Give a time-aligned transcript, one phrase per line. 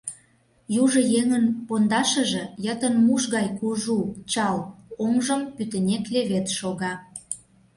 [0.81, 3.99] Южо еҥын пондашыже йытын муш гай кужу,
[4.31, 4.57] чал,
[5.03, 6.93] оҥжым пӱтынек левед шога.